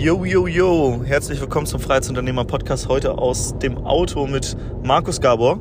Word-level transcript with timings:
Yo, 0.00 0.24
yo, 0.24 0.46
yo. 0.46 1.02
Herzlich 1.04 1.38
willkommen 1.42 1.66
zum 1.66 1.78
Freiheitsunternehmer 1.78 2.46
Podcast. 2.46 2.88
Heute 2.88 3.18
aus 3.18 3.58
dem 3.58 3.76
Auto 3.84 4.26
mit 4.26 4.56
Markus 4.82 5.20
Gabor 5.20 5.58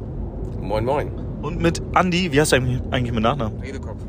Moin, 0.62 0.86
moin. 0.86 1.12
und 1.42 1.62
mit 1.62 1.82
Andy. 1.94 2.32
Wie 2.32 2.40
heißt 2.40 2.54
du 2.54 2.56
eigentlich 2.56 3.12
mit 3.12 3.22
Nachnamen? 3.22 3.60
Redekopf. 3.60 4.00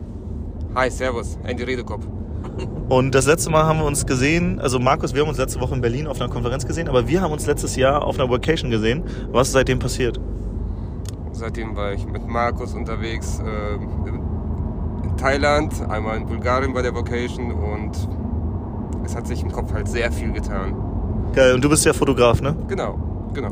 Hi, 0.77 0.89
servus. 0.89 1.37
Andy 1.43 1.65
Redekopf. 1.65 2.07
Und 2.89 3.13
das 3.13 3.27
letzte 3.27 3.51
Mal 3.51 3.65
haben 3.65 3.81
wir 3.81 3.87
uns 3.87 4.07
gesehen, 4.07 4.61
also 4.61 4.79
Markus, 4.79 5.15
wir 5.15 5.23
haben 5.23 5.29
uns 5.31 5.39
letzte 5.39 5.61
Woche 5.61 5.75
in 5.75 5.81
Berlin 5.81 6.07
auf 6.07 6.21
einer 6.21 6.31
Konferenz 6.31 6.65
gesehen, 6.65 6.89
aber 6.89 7.09
wir 7.09 7.23
haben 7.23 7.33
uns 7.33 7.47
letztes 7.47 7.75
Jahr 7.75 8.05
auf 8.05 8.17
einer 8.17 8.31
Vacation 8.31 8.71
gesehen. 8.71 9.03
Was 9.33 9.49
ist 9.49 9.55
seitdem 9.55 9.81
passiert? 9.81 10.21
Seitdem 11.33 11.75
war 11.75 11.93
ich 11.93 12.07
mit 12.07 12.25
Markus 12.29 12.73
unterwegs 12.75 13.41
äh, 13.41 13.75
in 13.75 15.17
Thailand, 15.17 15.75
einmal 15.89 16.19
in 16.19 16.27
Bulgarien 16.27 16.73
bei 16.73 16.83
der 16.83 16.95
Vocation 16.95 17.51
und 17.51 18.09
es 19.11 19.17
hat 19.17 19.27
sich 19.27 19.43
im 19.43 19.51
Kopf 19.51 19.73
halt 19.73 19.89
sehr 19.89 20.13
viel 20.13 20.31
getan. 20.33 20.75
Geil, 21.33 21.55
und 21.55 21.65
du 21.65 21.69
bist 21.69 21.85
ja 21.85 21.93
Fotograf, 21.93 22.41
ne? 22.41 22.55
Genau, 22.69 22.97
genau. 23.35 23.51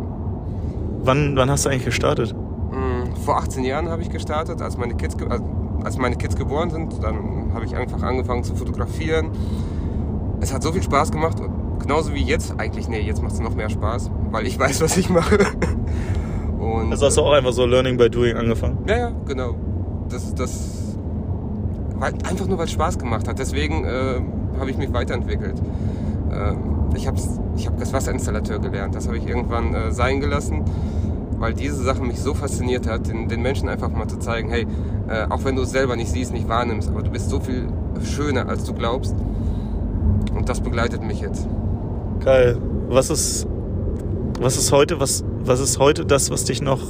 Wann, 1.02 1.36
wann 1.36 1.50
hast 1.50 1.64
du 1.64 1.70
eigentlich 1.70 1.84
gestartet? 1.84 2.32
Mm, 2.70 3.14
Vor 3.24 3.38
18 3.38 3.64
Jahren 3.64 3.88
habe 3.88 4.02
ich 4.02 4.10
gestartet, 4.10 4.62
als 4.62 4.76
meine 4.76 4.94
Kids, 4.94 5.16
als 5.82 5.98
meine 5.98 6.16
Kids 6.16 6.36
geboren 6.36 6.70
sind. 6.70 7.02
Dann 7.02 7.50
habe 7.54 7.64
ich 7.64 7.74
einfach 7.76 8.02
angefangen 8.02 8.44
zu 8.44 8.54
fotografieren. 8.54 9.30
Es 10.40 10.52
hat 10.52 10.62
so 10.62 10.70
viel 10.72 10.82
Spaß 10.82 11.10
gemacht, 11.10 11.38
genauso 11.80 12.14
wie 12.14 12.22
jetzt. 12.22 12.54
Eigentlich, 12.58 12.88
nee, 12.88 13.00
jetzt 13.00 13.20
macht 13.22 13.32
es 13.32 13.40
noch 13.40 13.54
mehr 13.56 13.68
Spaß, 13.68 14.10
weil 14.30 14.46
ich 14.46 14.58
weiß, 14.60 14.80
was 14.80 14.96
ich 14.96 15.10
mache. 15.10 15.38
Und, 16.60 16.92
Also 16.92 17.06
hast 17.06 17.16
du 17.16 17.22
auch 17.22 17.32
einfach 17.32 17.52
so 17.52 17.66
Learning 17.66 17.96
by 17.96 18.08
Doing 18.08 18.36
angefangen? 18.36 18.78
Ja, 18.86 18.96
ja, 18.96 19.12
genau. 19.27 19.54
Das 20.08 20.34
das. 20.34 20.96
Weil, 21.96 22.12
einfach 22.28 22.46
nur, 22.46 22.58
weil 22.58 22.66
es 22.66 22.72
Spaß 22.72 22.96
gemacht 22.98 23.27
hat. 23.27 23.40
Deswegen 23.40 23.84
äh, 23.84 24.20
habe 24.58 24.70
ich 24.70 24.76
mich 24.76 24.92
weiterentwickelt. 24.92 25.56
Ähm, 26.33 26.58
ich 26.94 27.06
habe 27.06 27.19
ich 27.56 27.66
hab 27.66 27.78
das 27.78 27.92
Wasserinstallateur 27.92 28.58
gelernt. 28.58 28.94
Das 28.94 29.06
habe 29.06 29.19
ich 29.19 29.27
irgendwann 29.27 29.74
äh, 29.74 29.92
sein 29.92 30.20
gelassen, 30.20 30.64
weil 31.38 31.55
diese 31.55 31.83
Sache 31.83 32.02
mich 32.02 32.20
so 32.20 32.34
fasziniert 32.34 32.86
hat, 32.86 33.08
den, 33.08 33.28
den 33.28 33.42
Menschen 33.42 33.68
einfach 33.68 33.91
mal 33.91 34.08
zu 34.08 34.18
zeigen: 34.18 34.48
hey, 34.48 34.66
äh, 35.08 35.27
auch 35.28 35.44
wenn 35.44 35.56
du 35.56 35.62
es 35.62 35.70
selber 35.70 35.96
nicht 35.96 36.10
siehst, 36.10 36.33
nicht 36.33 36.48
wahrnimmst, 36.48 36.88
aber 36.88 37.02
du 37.02 37.10
bist 37.10 37.30
so 37.30 37.41
viel 37.41 37.68
schöner, 38.02 38.48
als 38.48 38.64
du 38.64 38.74
glaubst. 38.74 39.14
Und 40.34 40.48
das 40.48 40.61
begleitet 40.61 41.02
mich 41.02 41.20
jetzt. 41.20 41.48
Geil. 42.24 42.58
Was 42.88 43.11
ist, 43.11 43.46
was 44.40 44.56
ist 44.56 44.72
heute, 44.72 45.00
was, 45.00 45.24
was 45.40 45.61
ist 45.61 45.78
heute 45.78 46.06
das, 46.06 46.30
was 46.30 46.44
dich 46.44 46.62
noch 46.62 46.80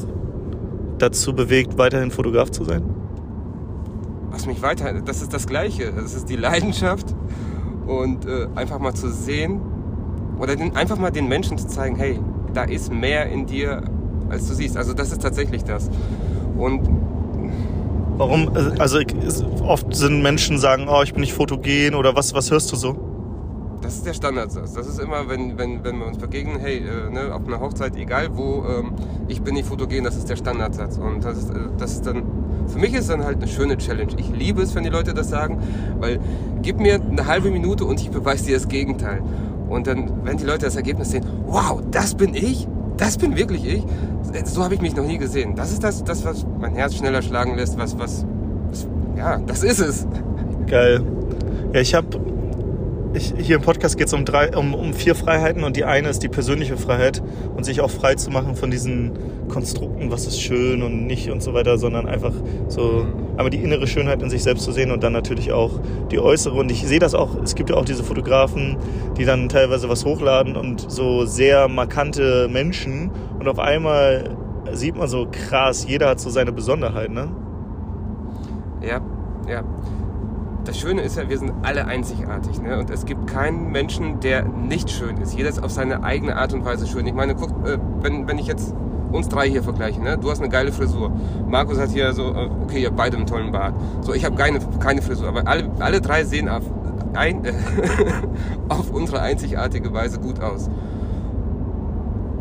dazu 0.98 1.34
bewegt, 1.34 1.78
weiterhin 1.78 2.10
Fotograf 2.10 2.50
zu 2.50 2.64
sein? 2.64 2.82
was 4.38 4.46
mich 4.46 4.62
weiter, 4.62 4.92
das 5.04 5.20
ist 5.20 5.34
das 5.34 5.48
Gleiche. 5.48 5.92
Das 5.92 6.14
ist 6.14 6.28
die 6.28 6.36
Leidenschaft 6.36 7.12
und 7.88 8.26
äh, 8.26 8.46
einfach 8.54 8.78
mal 8.78 8.94
zu 8.94 9.10
sehen 9.10 9.60
oder 10.38 10.54
den, 10.56 10.76
einfach 10.76 10.98
mal 10.98 11.10
den 11.10 11.26
Menschen 11.28 11.58
zu 11.58 11.66
zeigen, 11.66 11.96
hey, 11.96 12.20
da 12.54 12.62
ist 12.64 12.92
mehr 12.92 13.28
in 13.30 13.46
dir, 13.46 13.82
als 14.28 14.46
du 14.48 14.54
siehst. 14.54 14.76
Also 14.76 14.92
das 14.94 15.10
ist 15.10 15.22
tatsächlich 15.22 15.64
das. 15.64 15.90
Und 16.56 16.88
Warum, 18.16 18.50
also 18.78 18.98
es- 18.98 19.44
oft 19.62 19.94
sind 19.94 20.22
Menschen 20.22 20.58
sagen, 20.58 20.86
oh, 20.88 21.02
ich 21.02 21.12
bin 21.12 21.20
nicht 21.20 21.34
fotogen 21.34 21.94
oder 21.94 22.14
was, 22.16 22.34
was 22.34 22.50
hörst 22.50 22.70
du 22.72 22.76
so? 22.76 22.96
das 23.80 23.94
ist 23.94 24.06
der 24.06 24.12
Standardsatz. 24.12 24.72
Das 24.74 24.88
ist 24.88 24.98
immer, 24.98 25.28
wenn, 25.28 25.56
wenn, 25.56 25.84
wenn 25.84 25.98
wir 26.00 26.06
uns 26.06 26.18
begegnen, 26.18 26.58
hey, 26.58 26.78
äh, 26.78 27.10
ne, 27.10 27.32
auf 27.32 27.46
einer 27.46 27.60
Hochzeit, 27.60 27.96
egal 27.96 28.28
wo, 28.36 28.64
ähm, 28.68 28.90
ich 29.28 29.40
bin 29.40 29.54
nicht 29.54 29.68
fotogen, 29.68 30.02
das 30.02 30.16
ist 30.16 30.28
der 30.28 30.34
Standardsatz. 30.34 30.98
Und 30.98 31.24
das 31.24 31.38
ist, 31.38 31.50
äh, 31.50 31.54
das 31.78 31.92
ist 31.92 32.04
dann, 32.06 32.24
für 32.68 32.78
mich 32.78 32.94
ist 32.94 33.10
dann 33.10 33.24
halt 33.24 33.38
eine 33.38 33.48
schöne 33.48 33.76
Challenge. 33.78 34.12
Ich 34.16 34.30
liebe 34.30 34.62
es, 34.62 34.74
wenn 34.74 34.84
die 34.84 34.90
Leute 34.90 35.14
das 35.14 35.28
sagen, 35.28 35.58
weil 35.98 36.20
gib 36.62 36.78
mir 36.78 37.00
eine 37.00 37.26
halbe 37.26 37.50
Minute 37.50 37.84
und 37.84 38.00
ich 38.00 38.10
beweise 38.10 38.46
dir 38.46 38.54
das 38.54 38.68
Gegenteil. 38.68 39.22
Und 39.68 39.86
dann, 39.86 40.24
wenn 40.24 40.36
die 40.36 40.44
Leute 40.44 40.66
das 40.66 40.76
Ergebnis 40.76 41.10
sehen, 41.10 41.24
wow, 41.46 41.82
das 41.90 42.14
bin 42.14 42.34
ich, 42.34 42.66
das 42.96 43.18
bin 43.18 43.36
wirklich 43.36 43.66
ich, 43.66 43.84
so 44.44 44.62
habe 44.64 44.74
ich 44.74 44.80
mich 44.80 44.96
noch 44.96 45.04
nie 45.04 45.18
gesehen. 45.18 45.54
Das 45.54 45.72
ist 45.72 45.82
das, 45.82 46.04
das 46.04 46.24
was 46.24 46.46
mein 46.58 46.74
Herz 46.74 46.94
schneller 46.94 47.22
schlagen 47.22 47.56
lässt, 47.56 47.78
was, 47.78 47.98
was, 47.98 48.24
was 48.70 48.86
ja, 49.16 49.38
das 49.38 49.62
ist 49.62 49.80
es. 49.80 50.06
Geil. 50.66 51.02
Ja, 51.72 51.80
ich 51.80 51.94
habe 51.94 52.08
ich, 53.14 53.34
hier 53.38 53.56
im 53.56 53.62
Podcast 53.62 53.96
geht 53.96 54.08
es 54.08 54.12
um, 54.12 54.24
drei, 54.24 54.56
um, 54.56 54.74
um 54.74 54.92
vier 54.92 55.14
Freiheiten 55.14 55.64
und 55.64 55.76
die 55.76 55.84
eine 55.84 56.08
ist 56.08 56.22
die 56.22 56.28
persönliche 56.28 56.76
Freiheit 56.76 57.22
und 57.56 57.64
sich 57.64 57.80
auch 57.80 57.90
frei 57.90 58.14
zu 58.14 58.30
machen 58.30 58.54
von 58.54 58.70
diesen 58.70 59.12
Konstrukten, 59.48 60.10
was 60.10 60.26
ist 60.26 60.40
schön 60.40 60.82
und 60.82 61.06
nicht 61.06 61.30
und 61.30 61.42
so 61.42 61.54
weiter, 61.54 61.78
sondern 61.78 62.06
einfach 62.06 62.32
so 62.68 63.06
einmal 63.36 63.50
die 63.50 63.58
innere 63.58 63.86
Schönheit 63.86 64.22
in 64.22 64.30
sich 64.30 64.42
selbst 64.42 64.64
zu 64.64 64.72
sehen 64.72 64.90
und 64.90 65.02
dann 65.02 65.12
natürlich 65.12 65.52
auch 65.52 65.80
die 66.10 66.18
äußere. 66.18 66.54
Und 66.54 66.70
ich 66.70 66.86
sehe 66.86 66.98
das 66.98 67.14
auch, 67.14 67.40
es 67.42 67.54
gibt 67.54 67.70
ja 67.70 67.76
auch 67.76 67.84
diese 67.84 68.04
Fotografen, 68.04 68.76
die 69.16 69.24
dann 69.24 69.48
teilweise 69.48 69.88
was 69.88 70.04
hochladen 70.04 70.56
und 70.56 70.90
so 70.90 71.24
sehr 71.24 71.68
markante 71.68 72.48
Menschen 72.48 73.10
und 73.38 73.48
auf 73.48 73.58
einmal 73.58 74.36
sieht 74.72 74.96
man 74.96 75.08
so 75.08 75.26
krass, 75.30 75.86
jeder 75.88 76.08
hat 76.10 76.20
so 76.20 76.30
seine 76.30 76.52
Besonderheit, 76.52 77.10
ne? 77.10 77.28
Ja, 78.82 79.00
ja. 79.48 79.64
Das 80.64 80.78
Schöne 80.78 81.02
ist 81.02 81.16
ja, 81.16 81.28
wir 81.28 81.38
sind 81.38 81.52
alle 81.62 81.86
einzigartig. 81.86 82.60
Ne? 82.60 82.78
Und 82.78 82.90
es 82.90 83.06
gibt 83.06 83.26
keinen 83.26 83.70
Menschen, 83.70 84.20
der 84.20 84.44
nicht 84.44 84.90
schön 84.90 85.16
ist. 85.18 85.34
Jeder 85.34 85.48
ist 85.48 85.62
auf 85.62 85.70
seine 85.70 86.02
eigene 86.02 86.36
Art 86.36 86.52
und 86.52 86.64
Weise 86.64 86.86
schön. 86.86 87.06
Ich 87.06 87.14
meine, 87.14 87.34
guck, 87.34 87.50
äh, 87.66 87.78
wenn, 88.00 88.28
wenn 88.28 88.38
ich 88.38 88.46
jetzt 88.46 88.74
uns 89.10 89.28
drei 89.28 89.48
hier 89.48 89.62
vergleiche, 89.62 90.02
ne? 90.02 90.18
du 90.18 90.30
hast 90.30 90.40
eine 90.40 90.50
geile 90.50 90.72
Frisur. 90.72 91.10
Markus 91.46 91.78
hat 91.78 91.90
hier 91.90 92.12
so, 92.12 92.34
äh, 92.34 92.50
okay, 92.62 92.82
ihr 92.82 92.88
habt 92.88 92.96
beide 92.96 93.16
einen 93.16 93.26
tollen 93.26 93.52
Bart. 93.52 93.74
So, 94.02 94.12
ich 94.12 94.24
habe 94.24 94.36
keine, 94.36 94.58
keine 94.80 95.00
Frisur. 95.00 95.28
Aber 95.28 95.46
alle, 95.46 95.70
alle 95.78 96.00
drei 96.00 96.24
sehen 96.24 96.48
auf, 96.48 96.64
ein, 97.14 97.42
auf 98.68 98.90
unsere 98.90 99.20
einzigartige 99.20 99.92
Weise 99.92 100.18
gut 100.18 100.40
aus. 100.40 100.68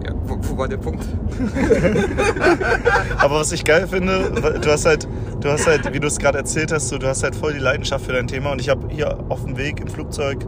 Ja, 0.06 0.14
wo, 0.26 0.38
wo 0.42 0.58
war 0.58 0.68
der 0.68 0.78
Punkt? 0.78 1.06
Aber 3.20 3.36
was 3.40 3.52
ich 3.52 3.64
geil 3.64 3.88
finde, 3.88 4.32
du 4.62 4.70
hast 4.72 4.86
halt, 4.86 5.08
du 5.42 5.50
hast 5.50 5.68
halt, 5.68 5.94
wie 5.94 6.00
du 6.00 6.08
es 6.08 6.18
gerade 6.20 6.38
erzählt 6.38 6.72
hast, 6.72 6.90
so, 6.90 6.98
du 6.98 7.08
hast 7.08 7.24
halt 7.24 7.36
voll 7.36 7.54
die 7.54 7.60
Leidenschaft 7.60 8.06
für 8.06 8.14
dein 8.14 8.28
Thema. 8.28 8.52
Und 8.52 8.62
ich 8.62 8.70
habe 8.70 8.88
hier 8.90 9.18
auf 9.30 9.44
dem 9.44 9.58
Weg 9.58 9.80
im 9.82 9.88
Flugzeug 9.88 10.46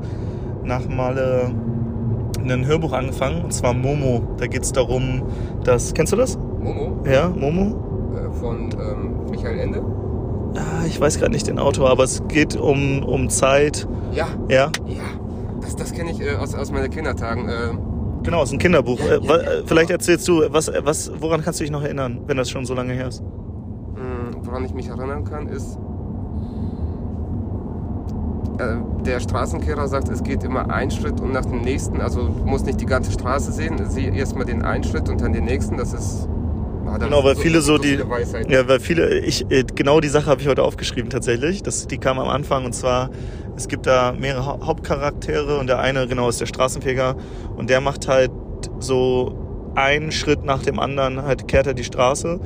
nach 0.63 0.87
Male 0.87 1.51
ein 2.47 2.65
Hörbuch 2.65 2.93
angefangen, 2.93 3.43
und 3.43 3.53
zwar 3.53 3.73
Momo. 3.73 4.23
Da 4.37 4.47
geht 4.47 4.63
es 4.63 4.71
darum, 4.71 5.23
dass. 5.63 5.93
Kennst 5.93 6.13
du 6.13 6.17
das? 6.17 6.37
Momo 6.37 7.03
Ja, 7.05 7.29
Momo? 7.29 8.11
äh, 8.15 8.31
von 8.39 8.69
ähm, 8.73 9.29
Michael 9.29 9.59
Ende. 9.59 9.81
Ah, 10.55 10.85
ich 10.87 10.99
weiß 10.99 11.19
gerade 11.19 11.31
nicht 11.31 11.47
den 11.47 11.59
Autor, 11.59 11.89
aber 11.91 12.03
es 12.03 12.23
geht 12.27 12.55
um, 12.55 13.03
um 13.03 13.29
Zeit. 13.29 13.87
Ja, 14.13 14.27
Ja, 14.47 14.71
Ja, 14.87 15.03
das, 15.61 15.75
das 15.75 15.91
kenne 15.93 16.09
ich 16.11 16.21
äh, 16.21 16.35
aus, 16.35 16.55
aus 16.55 16.71
meinen 16.71 16.89
Kindertagen. 16.89 17.47
Äh, 17.49 17.53
genau, 18.23 18.43
es 18.43 18.49
ist 18.49 18.53
ein 18.53 18.59
Kinderbuch. 18.59 18.99
Ja, 18.99 19.15
Äh, 19.15 19.19
ja, 19.23 19.35
äh, 19.37 19.63
Vielleicht 19.65 19.89
erzählst 19.89 20.27
du, 20.27 20.43
was, 20.49 20.71
was, 20.83 21.11
woran 21.19 21.41
kannst 21.43 21.59
du 21.59 21.63
dich 21.63 21.71
noch 21.71 21.83
erinnern, 21.83 22.21
wenn 22.27 22.37
das 22.37 22.49
schon 22.49 22.65
so 22.65 22.73
lange 22.73 22.93
her 22.93 23.07
ist? 23.07 23.21
mh, 23.21 24.37
woran 24.43 24.63
ich 24.65 24.73
mich 24.73 24.87
erinnern 24.87 25.23
kann, 25.23 25.47
ist, 25.47 25.77
äh, 28.59 28.75
der 29.05 29.19
Straßenkehrer 29.19 29.87
sagt, 29.87 30.09
es 30.09 30.23
geht 30.23 30.43
immer 30.43 30.69
ein 30.69 30.91
Schritt 30.91 31.21
und 31.21 31.31
nach 31.31 31.45
dem 31.45 31.61
nächsten. 31.61 32.01
Also 32.01 32.27
du 32.27 32.45
musst 32.45 32.65
nicht 32.65 32.81
die 32.81 32.85
ganze 32.85 33.11
Straße 33.11 33.51
sehen, 33.51 33.77
sieh 33.89 34.05
erstmal 34.09 34.45
den 34.45 34.61
einen 34.63 34.83
Schritt 34.83 35.07
und 35.09 35.21
dann 35.21 35.33
den 35.33 35.45
nächsten. 35.45 35.77
Das 35.77 35.93
ist. 35.93 36.27
Ah, 36.93 36.97
Genau, 36.97 37.23
weil 37.23 37.35
so- 37.35 37.41
viele 37.41 37.61
so 37.61 37.77
die. 37.77 37.89
viele 37.89 38.09
Weisheiten. 38.09 38.51
Ja, 38.51 38.67
weil 38.67 38.79
viele. 38.79 39.19
Ich, 39.19 39.49
äh, 39.51 39.63
genau 39.63 39.99
die 39.99 40.07
Sache 40.09 40.25
habe 40.27 40.41
ich 40.41 40.47
heute 40.47 40.63
aufgeschrieben 40.63 41.09
tatsächlich. 41.09 41.63
Das, 41.63 41.87
die 41.87 41.97
kam 41.97 42.19
am 42.19 42.27
Anfang 42.29 42.65
und 42.65 42.73
zwar, 42.73 43.09
es 43.55 43.67
gibt 43.67 43.85
da 43.87 44.13
mehrere 44.17 44.45
Hau- 44.45 44.59
Hauptcharaktere 44.65 45.57
und 45.57 45.67
der 45.67 45.79
eine, 45.79 46.07
genau, 46.07 46.29
ist 46.29 46.39
der 46.41 46.45
Straßenfeger 46.47 47.15
und 47.55 47.69
der 47.69 47.81
macht 47.81 48.07
halt 48.07 48.31
so 48.79 49.71
einen 49.75 50.11
Schritt 50.11 50.43
nach 50.43 50.63
dem 50.63 50.79
anderen, 50.79 51.21
halt 51.23 51.47
kehrt 51.47 51.67
er 51.67 51.73
die 51.73 51.83
Straße, 51.83 52.39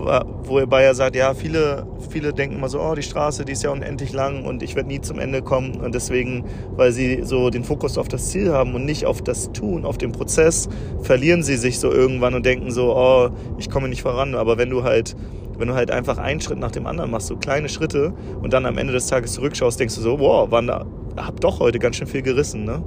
wobei 0.00 0.82
er 0.82 0.94
sagt, 0.94 1.16
ja, 1.16 1.34
viele, 1.34 1.86
viele 2.08 2.32
denken 2.32 2.56
immer 2.56 2.68
so, 2.68 2.80
oh, 2.80 2.94
die 2.94 3.02
Straße, 3.02 3.44
die 3.44 3.52
ist 3.52 3.62
ja 3.62 3.70
unendlich 3.70 4.12
lang 4.12 4.44
und 4.44 4.62
ich 4.62 4.74
werde 4.74 4.88
nie 4.88 5.00
zum 5.00 5.18
Ende 5.18 5.42
kommen 5.42 5.80
und 5.80 5.94
deswegen, 5.94 6.44
weil 6.76 6.92
sie 6.92 7.22
so 7.22 7.50
den 7.50 7.64
Fokus 7.64 7.98
auf 7.98 8.08
das 8.08 8.30
Ziel 8.30 8.52
haben 8.52 8.74
und 8.74 8.84
nicht 8.84 9.06
auf 9.06 9.22
das 9.22 9.52
Tun, 9.52 9.84
auf 9.84 9.98
den 9.98 10.12
Prozess, 10.12 10.68
verlieren 11.02 11.42
sie 11.42 11.56
sich 11.56 11.78
so 11.78 11.92
irgendwann 11.92 12.34
und 12.34 12.46
denken 12.46 12.70
so, 12.70 12.96
oh, 12.96 13.30
ich 13.58 13.70
komme 13.70 13.88
nicht 13.88 14.02
voran, 14.02 14.34
aber 14.34 14.58
wenn 14.58 14.70
du 14.70 14.82
halt 14.82 15.16
wenn 15.60 15.68
du 15.68 15.74
halt 15.74 15.90
einfach 15.90 16.16
einen 16.16 16.40
Schritt 16.40 16.58
nach 16.58 16.70
dem 16.70 16.86
anderen 16.86 17.10
machst, 17.10 17.26
so 17.26 17.36
kleine 17.36 17.68
Schritte 17.68 18.14
und 18.40 18.54
dann 18.54 18.64
am 18.64 18.78
Ende 18.78 18.94
des 18.94 19.08
Tages 19.08 19.34
zurückschaust, 19.34 19.78
denkst 19.78 19.94
du 19.94 20.00
so, 20.00 20.18
wow, 20.18 20.50
waren 20.50 20.66
da, 20.66 20.86
hab 21.18 21.38
doch 21.40 21.60
heute 21.60 21.78
ganz 21.78 21.96
schön 21.96 22.06
viel 22.06 22.22
gerissen, 22.22 22.64
ne? 22.64 22.82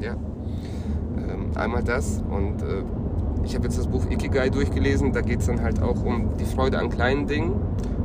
Ja. 0.00 0.12
Ähm, 0.12 1.50
einmal 1.56 1.82
das 1.82 2.22
und 2.30 2.62
äh, 2.62 2.84
ich 3.48 3.54
habe 3.54 3.64
jetzt 3.64 3.78
das 3.78 3.86
Buch 3.86 4.04
Ikigai 4.10 4.50
durchgelesen. 4.50 5.12
Da 5.12 5.22
geht 5.22 5.40
es 5.40 5.46
dann 5.46 5.62
halt 5.62 5.82
auch 5.82 6.04
um 6.04 6.36
die 6.38 6.44
Freude 6.44 6.78
an 6.78 6.90
kleinen 6.90 7.26
Dingen 7.26 7.54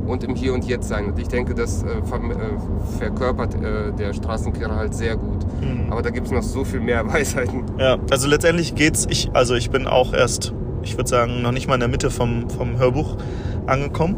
und 0.06 0.24
im 0.24 0.34
Hier 0.34 0.54
und 0.54 0.64
Jetzt 0.64 0.88
sein. 0.88 1.06
Und 1.06 1.18
ich 1.18 1.28
denke, 1.28 1.54
das 1.54 1.82
äh, 1.82 2.02
ver 2.02 2.16
äh, 2.16 2.98
verkörpert 2.98 3.54
äh, 3.54 3.92
der 3.92 4.14
Straßenkehrer 4.14 4.74
halt 4.74 4.94
sehr 4.94 5.16
gut. 5.16 5.44
Mhm. 5.60 5.92
Aber 5.92 6.00
da 6.00 6.10
gibt 6.10 6.26
es 6.26 6.32
noch 6.32 6.42
so 6.42 6.64
viel 6.64 6.80
mehr 6.80 7.06
Weisheiten. 7.12 7.64
Ja, 7.78 7.98
also 8.10 8.26
letztendlich 8.26 8.74
geht's, 8.74 9.06
ich, 9.10 9.30
also 9.34 9.54
ich 9.54 9.70
bin 9.70 9.86
auch 9.86 10.14
erst, 10.14 10.54
ich 10.82 10.96
würde 10.96 11.10
sagen, 11.10 11.42
noch 11.42 11.52
nicht 11.52 11.68
mal 11.68 11.74
in 11.74 11.80
der 11.80 11.90
Mitte 11.90 12.10
vom, 12.10 12.48
vom 12.48 12.78
Hörbuch 12.78 13.18
angekommen. 13.66 14.16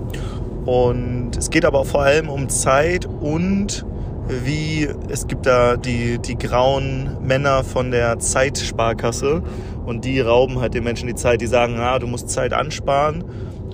Und 0.64 1.37
es 1.37 1.50
geht 1.50 1.64
aber 1.64 1.84
vor 1.84 2.02
allem 2.02 2.28
um 2.28 2.49
Zeit 2.49 3.06
und 3.06 3.84
wie 4.28 4.88
es 5.08 5.26
gibt 5.26 5.46
da 5.46 5.76
die, 5.76 6.19
die 6.19 6.37
grauen 6.37 7.17
Männer 7.23 7.64
von 7.64 7.90
der 7.90 8.19
Zeitsparkasse 8.19 9.43
und 9.84 10.05
die 10.05 10.20
rauben 10.20 10.61
halt 10.61 10.75
den 10.75 10.84
Menschen 10.84 11.06
die 11.06 11.14
Zeit. 11.14 11.40
Die 11.40 11.46
sagen, 11.46 11.78
ah, 11.78 11.99
du 11.99 12.06
musst 12.06 12.28
Zeit 12.28 12.52
ansparen. 12.52 13.25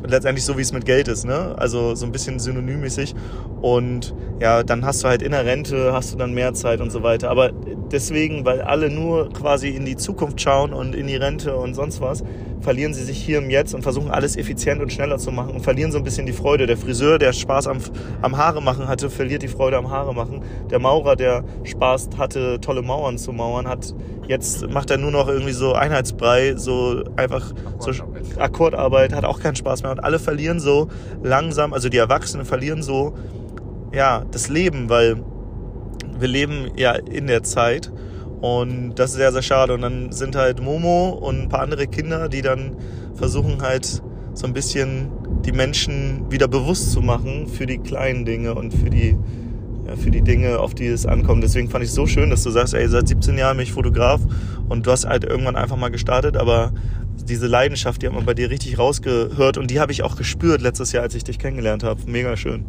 Letztendlich 0.04 0.44
so, 0.44 0.58
wie 0.58 0.62
es 0.62 0.72
mit 0.72 0.84
Geld 0.84 1.06
ist, 1.08 1.25
ne? 1.25 1.54
Also 1.56 1.94
so 1.94 2.04
ein 2.04 2.12
bisschen 2.12 2.38
synonymmäßig. 2.38 3.14
Und 3.60 4.14
ja, 4.40 4.64
dann 4.64 4.84
hast 4.84 5.04
du 5.04 5.08
halt 5.08 5.22
in 5.22 5.31
der 5.31 5.46
Rente, 5.46 5.93
hast 5.93 6.12
du 6.12 6.19
dann 6.19 6.34
mehr 6.34 6.52
Zeit 6.54 6.81
und 6.81 6.90
so 6.90 7.04
weiter. 7.04 7.31
Aber 7.31 7.52
deswegen, 7.93 8.44
weil 8.44 8.62
alle 8.62 8.90
nur 8.90 9.32
quasi 9.32 9.69
in 9.69 9.84
die 9.84 9.96
Zukunft 9.96 10.40
schauen 10.40 10.72
und 10.72 10.94
in 10.94 11.06
die 11.06 11.16
Rente 11.16 11.56
und 11.56 11.75
sonst 11.75 12.00
was, 12.00 12.25
verlieren 12.62 12.94
sie 12.94 13.05
sich 13.05 13.19
hier 13.19 13.38
im 13.38 13.50
Jetzt 13.50 13.75
und 13.75 13.82
versuchen 13.82 14.11
alles 14.11 14.37
effizient 14.37 14.81
und 14.81 14.93
schneller 14.93 15.19
zu 15.19 15.32
machen 15.32 15.55
und 15.55 15.61
verlieren 15.61 15.93
so 15.93 15.99
ein 15.99 16.05
bisschen 16.05 16.26
die 16.26 16.32
Freude. 16.32 16.67
Der 16.67 16.76
Friseur, 16.76 17.19
der 17.19 17.32
Spaß 17.32 17.67
am, 17.67 17.79
am 18.23 18.37
Haare 18.37 18.62
machen 18.62 18.88
hatte, 18.88 19.11
verliert 19.11 19.43
die 19.43 19.49
Freude 19.49 19.76
am 19.76 19.91
Haare 19.91 20.14
machen. 20.14 20.43
Der 20.70 20.79
Maurer, 20.79 21.17
der 21.17 21.44
Spaß 21.64 22.11
hatte, 22.17 22.61
tolle 22.61 22.82
Mauern 22.82 23.19
zu 23.19 23.32
mauern, 23.32 23.69
hat 23.69 23.94
jetzt 24.29 24.69
macht 24.70 24.91
er 24.91 24.99
nur 24.99 25.11
noch 25.11 25.29
irgendwie 25.29 25.53
so 25.53 25.73
Einheitsbrei, 25.73 26.55
so 26.56 27.03
einfach 27.17 27.50
Akkordarbeit. 27.50 28.25
so 28.26 28.41
Akkordarbeit, 28.41 29.12
hat 29.12 29.25
auch 29.25 29.41
keinen 29.41 29.56
Spaß 29.56 29.82
mehr 29.82 29.93
und 29.93 30.00
alle 30.00 30.19
verlieren 30.19 30.61
so 30.61 30.88
langsam, 31.23 31.73
also 31.73 31.88
die 31.88 31.99
Erwachsenen 31.99 32.47
verlieren 32.47 32.82
so 32.82 33.14
ja, 33.93 34.25
das 34.31 34.49
Leben, 34.49 34.88
weil 34.88 35.23
wir 36.19 36.29
leben 36.29 36.70
ja 36.76 36.93
in 36.93 37.26
der 37.26 37.43
Zeit 37.43 37.93
und 38.42 38.96
das 38.96 39.12
ist 39.12 39.16
sehr, 39.16 39.30
sehr 39.30 39.40
schade. 39.40 39.72
Und 39.72 39.82
dann 39.82 40.10
sind 40.10 40.34
halt 40.34 40.60
Momo 40.60 41.10
und 41.10 41.42
ein 41.42 41.48
paar 41.48 41.60
andere 41.60 41.86
Kinder, 41.86 42.28
die 42.28 42.42
dann 42.42 42.76
versuchen 43.14 43.62
halt 43.62 44.02
so 44.34 44.46
ein 44.46 44.52
bisschen 44.52 45.12
die 45.44 45.52
Menschen 45.52 46.28
wieder 46.28 46.48
bewusst 46.48 46.90
zu 46.90 47.02
machen 47.02 47.46
für 47.46 47.66
die 47.66 47.78
kleinen 47.78 48.24
Dinge 48.24 48.56
und 48.56 48.74
für 48.74 48.90
die, 48.90 49.16
ja, 49.86 49.94
für 49.94 50.10
die 50.10 50.22
Dinge, 50.22 50.58
auf 50.58 50.74
die 50.74 50.88
es 50.88 51.06
ankommt. 51.06 51.44
Deswegen 51.44 51.70
fand 51.70 51.84
ich 51.84 51.90
es 51.90 51.94
so 51.94 52.08
schön, 52.08 52.30
dass 52.30 52.42
du 52.42 52.50
sagst, 52.50 52.74
ey, 52.74 52.88
seit 52.88 53.06
17 53.06 53.38
Jahren 53.38 53.56
bin 53.56 53.64
ich 53.64 53.72
Fotograf 53.72 54.20
und 54.68 54.88
du 54.88 54.90
hast 54.90 55.06
halt 55.06 55.22
irgendwann 55.22 55.54
einfach 55.54 55.76
mal 55.76 55.90
gestartet, 55.90 56.36
aber 56.36 56.72
diese 57.28 57.46
Leidenschaft, 57.46 58.02
die 58.02 58.08
hat 58.08 58.14
man 58.14 58.24
bei 58.24 58.34
dir 58.34 58.50
richtig 58.50 58.76
rausgehört 58.76 59.56
und 59.56 59.70
die 59.70 59.78
habe 59.78 59.92
ich 59.92 60.02
auch 60.02 60.16
gespürt 60.16 60.62
letztes 60.62 60.90
Jahr, 60.90 61.04
als 61.04 61.14
ich 61.14 61.22
dich 61.22 61.38
kennengelernt 61.38 61.84
habe. 61.84 62.00
Mega 62.06 62.36
schön. 62.36 62.64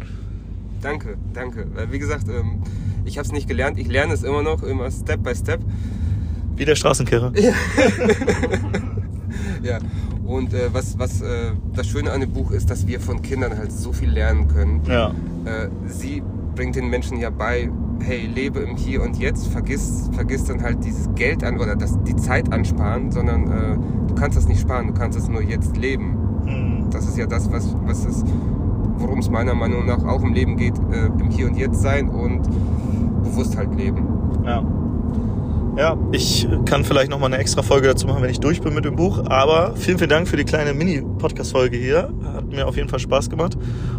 Danke, 0.82 1.18
danke. 1.34 1.66
Wie 1.90 1.98
gesagt, 1.98 2.28
ähm, 2.28 2.62
ich 3.06 3.18
habe 3.18 3.26
es 3.26 3.32
nicht 3.32 3.48
gelernt. 3.48 3.78
Ich 3.78 3.88
lerne 3.88 4.14
es 4.14 4.24
immer 4.24 4.42
noch, 4.42 4.64
immer 4.64 4.90
Step 4.92 5.24
by 5.24 5.36
Step. 5.36 5.62
Wie 6.56 6.66
der 6.66 6.76
Straßenkehrer. 6.76 7.34
ja. 9.64 9.80
Und 10.26 10.54
äh, 10.54 10.74
was, 10.74 10.98
was 10.98 11.22
äh, 11.22 11.52
das 11.74 11.88
Schöne 11.88 12.12
an 12.12 12.22
dem 12.22 12.32
Buch 12.32 12.52
ist, 12.52 12.70
dass 12.70 12.88
wir 12.88 13.00
von 13.00 13.22
Kindern 13.22 13.58
halt 13.58 13.72
so 13.72 13.92
viel 13.92 14.10
lernen 14.10 14.48
können. 14.48 14.82
Ja. 14.88 15.10
Äh, 15.46 15.70
sie 15.88 16.24
bringt 16.56 16.76
den 16.76 16.90
Menschen 16.90 17.20
ja 17.20 17.30
bei, 17.30 17.70
hey, 18.02 18.28
lebe 18.28 18.60
im 18.60 18.76
Hier 18.76 19.02
und 19.02 19.18
Jetzt, 19.18 19.48
vergiss, 19.48 20.10
vergiss 20.14 20.46
dann 20.46 20.62
halt 20.62 20.84
dieses 20.84 21.10
Geld 21.16 21.44
an 21.44 21.60
oder 21.60 21.76
das, 21.76 21.98
die 22.04 22.16
Zeit 22.16 22.54
ansparen, 22.54 23.12
sondern 23.12 23.52
äh, 23.52 23.78
du 24.08 24.16
kannst 24.16 24.38
das 24.38 24.48
nicht 24.48 24.62
sparen, 24.62 24.88
du 24.88 24.94
kannst 24.94 25.18
es 25.18 25.28
nur 25.28 25.42
jetzt 25.42 25.76
leben. 25.78 26.18
Mhm. 26.46 26.90
Das 26.92 27.08
ist 27.08 27.18
ja 27.18 27.26
das, 27.26 27.52
was, 27.52 27.76
was 27.84 28.06
es 28.06 28.24
worum 28.98 29.20
es 29.20 29.30
meiner 29.30 29.54
Meinung 29.54 29.86
nach 29.86 30.04
auch 30.06 30.22
im 30.22 30.34
Leben 30.34 30.58
geht, 30.58 30.78
äh, 30.92 31.06
im 31.06 31.30
Hier 31.30 31.48
und 31.48 31.58
Jetzt 31.58 31.82
sein 31.82 32.10
und 32.10 32.44
bewusst 33.24 33.58
halt 33.58 33.76
leben. 33.76 34.08
Ja. 34.46 34.64
Ja, 35.76 35.98
ich 36.12 36.48
kann 36.66 36.84
vielleicht 36.84 37.10
noch 37.10 37.20
mal 37.20 37.26
eine 37.26 37.38
extra 37.38 37.64
Folge 37.64 37.88
dazu 37.88 38.06
machen, 38.06 38.22
wenn 38.22 38.30
ich 38.30 38.40
durch 38.40 38.62
bin 38.62 38.76
mit 38.76 38.86
dem 38.86 38.96
Buch. 38.96 39.26
Aber 39.26 39.76
vielen, 39.76 39.98
vielen 39.98 40.10
Dank 40.12 40.28
für 40.28 40.38
die 40.38 40.44
kleine 40.44 40.74
Mini-Podcast-Folge 40.76 41.78
hier. 41.78 42.14
Hat 42.36 42.46
mir 42.46 42.68
auf 42.68 42.76
jeden 42.76 42.90
Fall 42.90 43.00
Spaß 43.00 43.32
gemacht. 43.32 43.58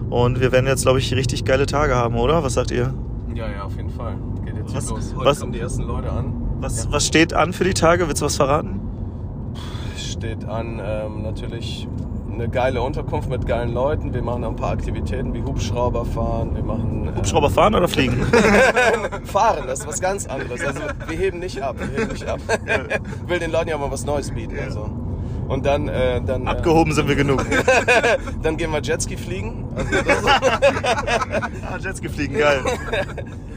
Und 0.09 0.41
wir 0.41 0.53
werden 0.53 0.67
jetzt, 0.69 0.83
glaube 0.83 1.01
ich, 1.01 1.13
richtig 1.15 1.45
geile 1.45 1.67
Tage 1.67 1.97
haben, 1.97 2.15
oder? 2.15 2.45
Was 2.45 2.55
sagt 2.55 2.71
ihr? 2.71 2.95
Ja, 3.35 3.51
ja, 3.51 3.65
auf 3.65 3.77
jeden 3.77 3.91
Fall. 3.91 4.17
Geht 4.45 4.57
jetzt 4.57 4.77
was, 4.77 4.91
los. 4.91 5.15
Heute 5.17 5.27
was, 5.27 5.41
kommen 5.41 5.53
die 5.53 5.59
ersten 5.59 5.83
Leute 5.83 6.13
an. 6.13 6.33
Was, 6.61 6.85
ja. 6.85 6.93
was 6.93 7.07
steht 7.07 7.35
an 7.35 7.53
für 7.53 7.65
die 7.65 7.75
Tage? 7.75 8.07
Willst 8.07 8.23
du 8.23 8.27
was 8.27 8.37
verraten? 8.37 8.81
Steht 9.97 10.45
an 10.45 10.81
ähm, 10.81 11.23
natürlich 11.23 11.89
eine 12.35 12.49
geile 12.49 12.83
Unterkunft 12.83 13.29
mit 13.29 13.47
geilen 13.47 13.73
Leuten. 13.73 14.13
Wir 14.13 14.23
machen 14.23 14.45
ein 14.45 14.57
paar 14.57 14.73
Aktivitäten 14.73 15.33
wie 15.35 15.43
Hubschrauber 15.43 16.05
fahren. 16.05 16.55
Wir 16.55 16.63
machen 16.63 17.09
äh, 17.09 17.17
Hubschrauber 17.17 17.51
fahren 17.51 17.75
oder 17.75 17.89
fliegen? 17.89 18.25
fahren, 19.25 19.65
das 19.67 19.81
ist 19.81 19.87
was 19.87 20.01
ganz 20.01 20.27
anderes. 20.27 20.65
Also 20.65 20.81
wir 21.07 21.17
heben 21.17 21.39
nicht 21.39 21.63
ab. 21.63 21.77
Wir 21.79 22.03
heben 22.03 22.13
nicht 22.13 22.27
ab. 22.27 22.41
will 23.27 23.39
den 23.39 23.51
Leuten 23.51 23.71
ja 23.71 23.79
mal 23.79 23.91
was 23.91 24.05
Neues 24.05 24.31
bieten. 24.31 24.59
Also. 24.59 24.91
Und 25.49 25.67
dann, 25.67 25.89
äh, 25.89 26.21
dann 26.23 26.47
äh, 26.47 26.51
abgehoben 26.51 26.93
äh, 26.93 26.95
sind 26.95 27.09
wir 27.09 27.17
genug. 27.17 27.45
dann 28.43 28.57
gehen 28.57 28.73
wir 28.73 28.83
Jetski 28.83 29.17
fliegen. 29.17 29.67
Also 29.77 30.29
ah, 30.29 31.79
Jetski 31.81 32.09
fliegen, 32.09 32.39
geil. 32.39 32.63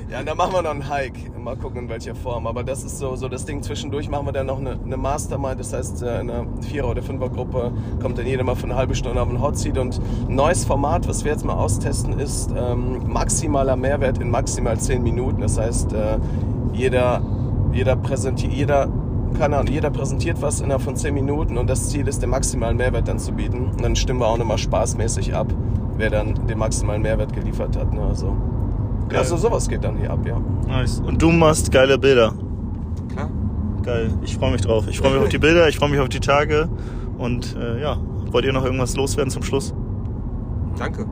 Ja, 0.10 0.24
dann 0.24 0.38
machen 0.38 0.54
wir 0.54 0.62
noch 0.62 0.72
einen 0.72 0.90
Hike. 0.90 1.38
Mal 1.38 1.58
gucken, 1.58 1.84
in 1.84 1.90
welcher 1.90 2.16
Form. 2.16 2.48
Aber 2.48 2.64
das 2.64 2.86
ist 2.86 2.98
so, 2.98 3.18
so 3.18 3.28
das 3.28 3.44
Ding. 3.44 3.62
Zwischendurch 3.62 4.08
machen 4.08 4.26
wir 4.26 4.32
dann 4.32 4.48
noch 4.48 4.58
eine, 4.58 4.80
eine 4.82 4.96
Mastermind. 4.96 5.60
Das 5.60 5.74
heißt, 5.74 6.02
äh, 6.02 6.10
eine 6.10 6.48
Vierer- 6.62 6.92
oder 6.92 7.02
Fünfer-Gruppe 7.02 7.74
kommt 8.02 8.18
dann 8.18 8.26
jeder 8.26 8.46
mal 8.46 8.56
für 8.56 8.64
eine 8.64 8.76
halbe 8.76 8.96
Stunde 8.96 9.22
auf 9.22 9.28
den 9.28 9.42
Hot 9.42 9.58
Seat. 9.58 9.78
Und 9.78 10.00
ein 10.30 10.36
neues 10.36 10.64
Format, 10.64 11.10
was 11.10 11.26
wir 11.26 11.34
jetzt 11.34 11.44
mal 11.44 11.56
austesten, 11.56 12.18
ist 12.20 12.52
ähm, 12.58 13.02
maximaler 13.12 13.76
Mehrwert 13.76 14.20
in 14.20 14.32
maximal 14.32 14.80
zehn 14.80 15.04
Minuten. 15.04 15.42
Das 15.42 15.58
heißt, 15.58 15.92
äh, 15.92 16.20
jeder, 16.72 17.22
jeder 17.74 17.98
präsentiert, 17.98 18.54
jeder 18.54 18.88
keine 19.38 19.58
Ahnung, 19.58 19.74
jeder 19.74 19.90
präsentiert 19.90 20.42
was 20.42 20.62
innerhalb 20.62 20.82
von 20.82 20.96
10 20.96 21.14
Minuten 21.14 21.58
und 21.58 21.70
das 21.70 21.90
Ziel 21.90 22.08
ist, 22.08 22.24
den 22.24 22.30
maximalen 22.30 22.78
Mehrwert 22.78 23.08
dann 23.08 23.20
zu 23.20 23.34
bieten. 23.34 23.72
Und 23.72 23.84
dann 23.84 23.96
stimmen 23.96 24.22
wir 24.22 24.28
auch 24.28 24.38
nochmal 24.38 24.58
spaßmäßig 24.58 25.36
ab, 25.36 25.54
wer 25.98 26.10
dann 26.10 26.48
den 26.48 26.58
maximalen 26.58 27.02
Mehrwert 27.02 27.34
geliefert 27.34 27.78
hat. 27.78 27.94
Ne? 27.94 28.02
Also 28.02 28.36
Geil. 29.10 29.20
Also 29.20 29.38
sowas 29.38 29.68
geht 29.68 29.84
dann 29.84 29.98
hier 29.98 30.12
ab, 30.12 30.20
ja. 30.26 30.40
Nice. 30.68 31.00
Und 31.00 31.22
du 31.22 31.32
machst 31.32 31.72
geile 31.72 31.98
Bilder. 31.98 32.34
Klar. 33.14 33.30
Geil. 33.84 34.12
Ich 34.22 34.36
freue 34.38 34.52
mich 34.52 34.62
drauf. 34.62 34.86
Ich 34.90 35.00
freue 35.00 35.14
mich 35.14 35.22
auf 35.22 35.30
die 35.30 35.38
Bilder, 35.38 35.70
ich 35.70 35.78
freue 35.78 35.90
mich 35.90 36.00
auf 36.00 36.10
die 36.10 36.20
Tage. 36.20 36.68
Und 37.18 37.56
äh, 37.56 37.82
ja, 37.82 37.98
wollt 38.32 38.46
ihr 38.46 38.54
noch 38.54 38.66
irgendwas 38.66 38.96
loswerden 38.96 39.32
zum 39.32 39.44
Schluss? 39.44 39.74
Danke. 40.78 41.06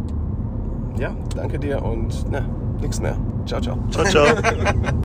Ja, 0.99 1.15
danke 1.35 1.59
dir 1.59 1.83
und 1.83 2.29
ne, 2.31 2.47
nichts 2.81 2.99
mehr. 2.99 3.17
Ciao, 3.45 3.61
ciao. 3.61 3.77
Ciao, 3.91 4.05
ciao. 4.05 4.25